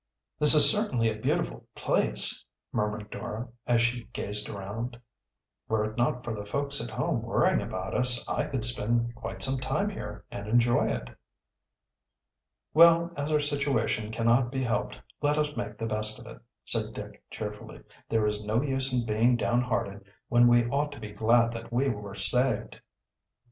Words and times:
"This 0.39 0.55
is 0.55 0.67
certainly 0.71 1.11
a 1.11 1.21
beautiful 1.21 1.67
place," 1.75 2.43
murmured 2.73 3.11
Dora, 3.11 3.49
as 3.67 3.83
she 3.83 4.05
gazed 4.05 4.49
around. 4.49 4.99
"Were 5.67 5.85
it 5.85 5.95
not 5.95 6.23
for 6.23 6.33
the 6.33 6.43
folks 6.43 6.83
at 6.83 6.89
home 6.89 7.21
worrying 7.21 7.61
about 7.61 7.93
us, 7.93 8.27
I 8.27 8.47
could 8.47 8.65
spend 8.65 9.13
quite 9.13 9.43
some 9.43 9.59
time 9.59 9.89
here 9.91 10.25
and 10.31 10.47
enjoy 10.47 10.85
it." 10.87 11.09
"Well, 12.73 13.11
as 13.15 13.31
our 13.31 13.39
situation 13.39 14.11
cannot 14.11 14.51
be 14.51 14.63
helped, 14.63 14.99
let 15.21 15.37
us 15.37 15.55
make 15.55 15.77
the 15.77 15.85
best 15.85 16.17
of 16.19 16.25
it," 16.25 16.39
said 16.63 16.95
Dick 16.95 17.23
cheerfully. 17.29 17.83
"There 18.09 18.25
is 18.25 18.43
no 18.43 18.59
use 18.63 18.91
in 18.91 19.05
being 19.05 19.35
downhearted 19.35 20.03
when 20.29 20.47
we 20.47 20.67
ought 20.67 20.91
to 20.93 20.99
be 20.99 21.11
glad 21.11 21.51
that 21.53 21.71
we 21.71 21.89
were 21.89 22.15
saved." 22.15 22.81